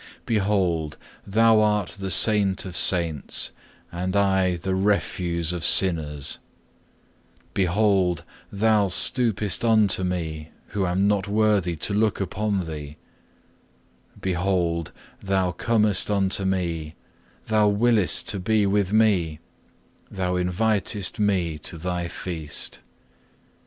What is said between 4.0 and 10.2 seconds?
I the refuse of sinners; behold, Thou stoopest unto